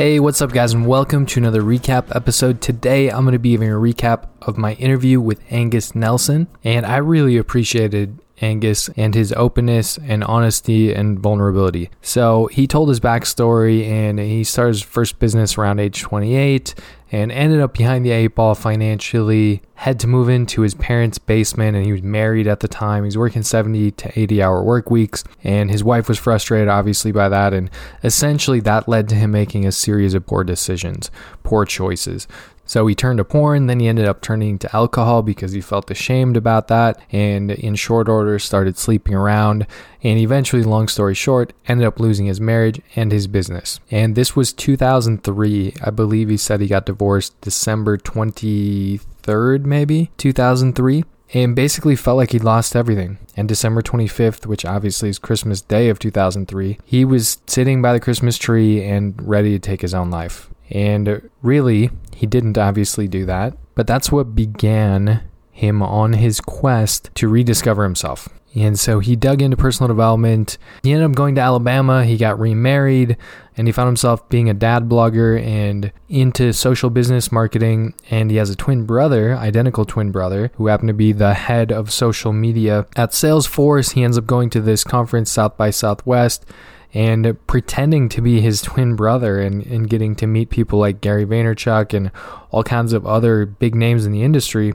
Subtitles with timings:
[0.00, 2.62] Hey, what's up, guys, and welcome to another recap episode.
[2.62, 6.86] Today, I'm going to be giving a recap of my interview with Angus Nelson, and
[6.86, 11.90] I really appreciated Angus and his openness and honesty and vulnerability.
[12.02, 16.74] So, he told his backstory, and he started his first business around age 28
[17.12, 19.62] and ended up behind the eight ball financially.
[19.74, 23.02] Had to move into his parents' basement, and he was married at the time.
[23.02, 27.12] He was working 70 to 80 hour work weeks, and his wife was frustrated, obviously,
[27.12, 27.52] by that.
[27.52, 27.70] And
[28.04, 31.10] essentially, that led to him making a series of poor decisions,
[31.42, 32.28] poor choices.
[32.70, 35.90] So he turned to porn, then he ended up turning to alcohol because he felt
[35.90, 39.66] ashamed about that, and in short order started sleeping around,
[40.04, 43.80] and eventually, long story short, ended up losing his marriage and his business.
[43.90, 45.74] And this was 2003.
[45.82, 52.32] I believe he said he got divorced December 23rd, maybe 2003 and basically felt like
[52.32, 53.18] he'd lost everything.
[53.36, 58.00] And December 25th, which obviously is Christmas Day of 2003, he was sitting by the
[58.00, 60.50] Christmas tree and ready to take his own life.
[60.70, 67.10] And really, he didn't obviously do that, but that's what began him on his quest
[67.14, 68.28] to rediscover himself.
[68.54, 70.58] And so he dug into personal development.
[70.82, 72.04] He ended up going to Alabama.
[72.04, 73.16] He got remarried
[73.56, 77.94] and he found himself being a dad blogger and into social business marketing.
[78.10, 81.70] And he has a twin brother, identical twin brother, who happened to be the head
[81.70, 83.92] of social media at Salesforce.
[83.92, 86.44] He ends up going to this conference, South by Southwest
[86.92, 91.24] and pretending to be his twin brother and, and getting to meet people like Gary
[91.24, 92.10] Vaynerchuk and
[92.50, 94.74] all kinds of other big names in the industry.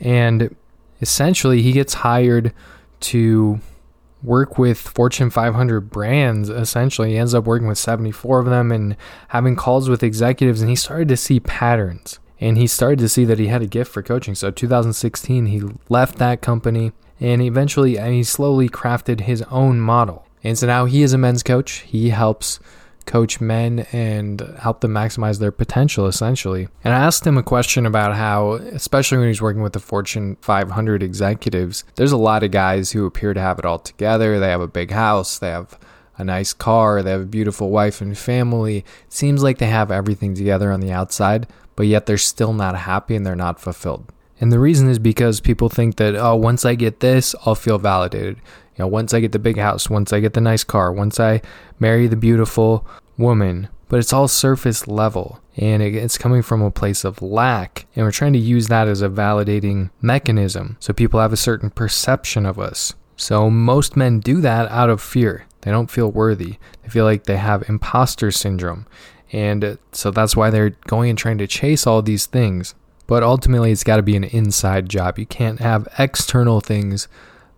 [0.00, 0.54] And
[1.00, 2.52] essentially, he gets hired
[3.00, 3.60] to
[4.22, 6.48] work with Fortune 500 brands.
[6.48, 8.96] Essentially, he ends up working with 74 of them and
[9.28, 12.18] having calls with executives, and he started to see patterns.
[12.40, 14.34] And he started to see that he had a gift for coaching.
[14.34, 20.23] So, 2016, he left that company and eventually, and he slowly crafted his own model.
[20.44, 21.80] And so now he is a men's coach.
[21.80, 22.60] He helps
[23.06, 26.68] coach men and help them maximize their potential essentially.
[26.82, 30.36] And I asked him a question about how, especially when he's working with the Fortune
[30.40, 34.38] 500 executives, there's a lot of guys who appear to have it all together.
[34.38, 35.78] They have a big house, they have
[36.16, 38.78] a nice car, they have a beautiful wife and family.
[38.78, 41.46] It seems like they have everything together on the outside,
[41.76, 44.12] but yet they're still not happy and they're not fulfilled.
[44.40, 47.78] And the reason is because people think that, oh, once I get this, I'll feel
[47.78, 48.40] validated.
[48.76, 51.20] You know, once I get the big house, once I get the nice car, once
[51.20, 51.42] I
[51.78, 52.86] marry the beautiful
[53.16, 57.86] woman, but it's all surface level and it's coming from a place of lack.
[57.94, 61.70] And we're trying to use that as a validating mechanism so people have a certain
[61.70, 62.94] perception of us.
[63.16, 65.46] So most men do that out of fear.
[65.60, 66.56] They don't feel worthy.
[66.82, 68.86] They feel like they have imposter syndrome.
[69.32, 72.74] And so that's why they're going and trying to chase all these things.
[73.06, 75.18] But ultimately, it's got to be an inside job.
[75.18, 77.06] You can't have external things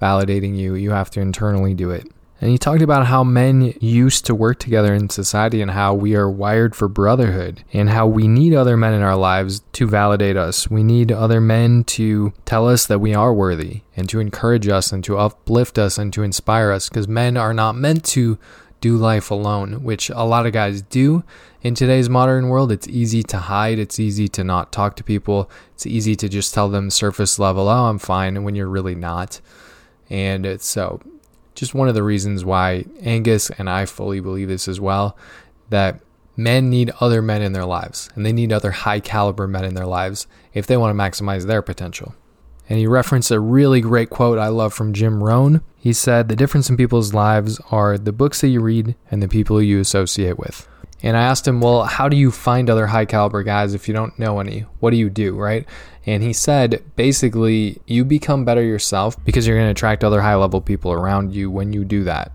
[0.00, 2.06] validating you, you have to internally do it.
[2.40, 6.14] And he talked about how men used to work together in society and how we
[6.14, 10.36] are wired for brotherhood and how we need other men in our lives to validate
[10.36, 10.70] us.
[10.70, 14.92] We need other men to tell us that we are worthy and to encourage us
[14.92, 18.38] and to uplift us and to inspire us because men are not meant to
[18.80, 21.24] do life alone, which a lot of guys do.
[21.62, 25.50] In today's modern world, it's easy to hide, it's easy to not talk to people,
[25.74, 29.40] it's easy to just tell them surface level, oh, I'm fine, when you're really not.
[30.10, 31.00] And so,
[31.54, 35.16] just one of the reasons why Angus and I fully believe this as well
[35.70, 36.00] that
[36.36, 39.74] men need other men in their lives and they need other high caliber men in
[39.74, 42.14] their lives if they want to maximize their potential.
[42.68, 45.62] And he referenced a really great quote I love from Jim Rohn.
[45.76, 49.28] He said, The difference in people's lives are the books that you read and the
[49.28, 50.68] people you associate with.
[51.02, 53.94] And I asked him, Well, how do you find other high caliber guys if you
[53.94, 54.60] don't know any?
[54.80, 55.66] What do you do, right?
[56.06, 60.36] And he said, basically, you become better yourself because you're going to attract other high
[60.36, 62.32] level people around you when you do that.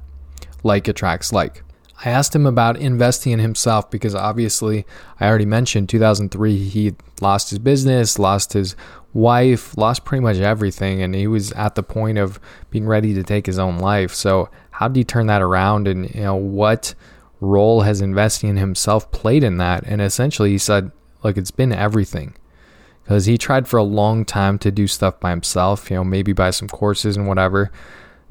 [0.62, 1.64] Like attracts like.
[2.06, 4.86] I asked him about investing in himself because obviously,
[5.20, 8.76] I already mentioned 2003, he lost his business, lost his
[9.14, 12.40] wife, lost pretty much everything, and he was at the point of
[12.70, 14.14] being ready to take his own life.
[14.14, 15.88] So, how did he turn that around?
[15.88, 16.94] And, you know, what
[17.44, 19.84] role has investing in himself played in that?
[19.86, 20.92] And essentially, he said,
[21.24, 22.36] look, it's been everything.
[23.04, 26.32] Because he tried for a long time to do stuff by himself, you know, maybe
[26.32, 27.72] buy some courses and whatever.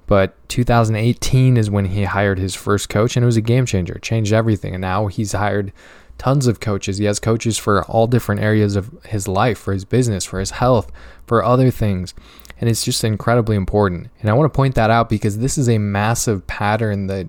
[0.07, 3.99] But 2018 is when he hired his first coach, and it was a game changer.
[4.01, 4.75] Changed everything.
[4.75, 5.73] And now he's hired
[6.19, 6.99] tons of coaches.
[6.99, 10.53] He has coaches for all different areas of his life, for his business, for his
[10.53, 10.91] health,
[11.27, 12.15] for other things.
[12.61, 14.09] And it's just incredibly important.
[14.21, 17.29] And I want to point that out because this is a massive pattern that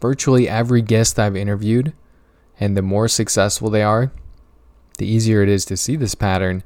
[0.00, 1.92] virtually every guest I've interviewed,
[2.60, 4.12] and the more successful they are,
[4.98, 6.62] the easier it is to see this pattern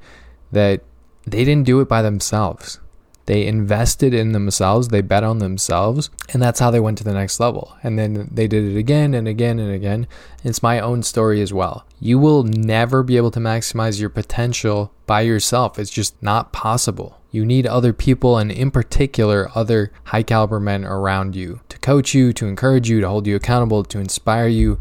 [0.51, 0.83] that
[1.27, 2.81] they didn't do it by themselves.
[3.27, 7.15] They invested in themselves, they bet on themselves, and that's how they went to the
[7.15, 7.77] next level.
[7.83, 10.09] And then they did it again and again and again.
[10.43, 11.87] It's my own story as well.
[12.01, 17.21] You will never be able to maximize your potential by yourself, it's just not possible.
[17.31, 22.33] You need other people, and in particular, other high caliber men around you coach you,
[22.33, 24.79] to encourage you, to hold you accountable, to inspire you,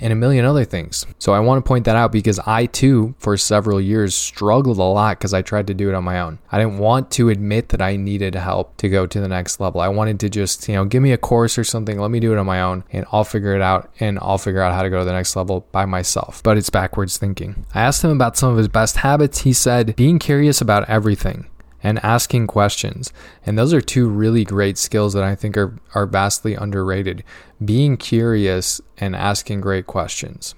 [0.00, 1.06] and a million other things.
[1.18, 4.82] So I want to point that out because I too, for several years, struggled a
[4.82, 6.38] lot because I tried to do it on my own.
[6.50, 9.80] I didn't want to admit that I needed help to go to the next level.
[9.80, 12.32] I wanted to just, you know, give me a course or something, let me do
[12.32, 14.90] it on my own, and I'll figure it out and I'll figure out how to
[14.90, 16.42] go to the next level by myself.
[16.42, 17.66] But it's backwards thinking.
[17.74, 19.40] I asked him about some of his best habits.
[19.40, 21.48] He said, being curious about everything
[21.82, 23.12] and asking questions.
[23.46, 27.24] And those are two really great skills that I think are, are vastly underrated
[27.64, 30.54] being curious and asking great questions.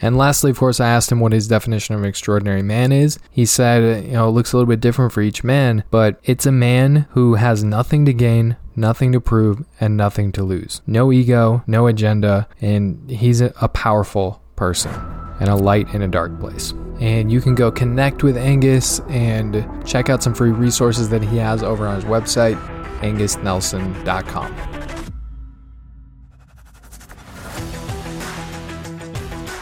[0.00, 3.18] And lastly, of course, I asked him what his definition of an extraordinary man is.
[3.30, 6.44] He said, you know, it looks a little bit different for each man, but it's
[6.44, 10.82] a man who has nothing to gain, nothing to prove, and nothing to lose.
[10.86, 16.38] No ego, no agenda, and he's a powerful person and a light in a dark
[16.40, 16.72] place.
[17.00, 21.36] And you can go connect with Angus and check out some free resources that he
[21.36, 22.56] has over on his website,
[23.00, 24.76] angusnelson.com.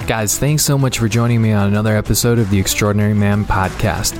[0.06, 4.15] Guys, thanks so much for joining me on another episode of the Extraordinary Man podcast.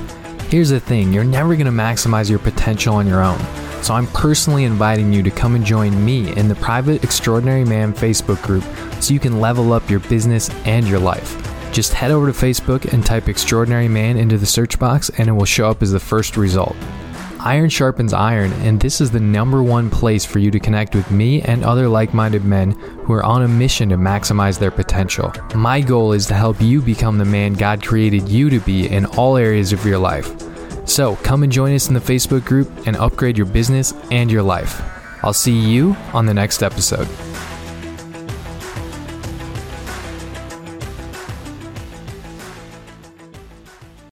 [0.49, 3.39] Here's the thing you're never going to maximize your potential on your own.
[3.83, 7.93] So I'm personally inviting you to come and join me in the private Extraordinary Man
[7.93, 8.63] Facebook group
[8.99, 11.44] so you can level up your business and your life.
[11.75, 15.33] Just head over to Facebook and type Extraordinary Man into the search box, and it
[15.33, 16.73] will show up as the first result.
[17.41, 21.11] Iron sharpens iron, and this is the number one place for you to connect with
[21.11, 25.33] me and other like minded men who are on a mission to maximize their potential.
[25.53, 29.05] My goal is to help you become the man God created you to be in
[29.07, 30.33] all areas of your life.
[30.87, 34.43] So come and join us in the Facebook group and upgrade your business and your
[34.43, 34.81] life.
[35.25, 37.09] I'll see you on the next episode.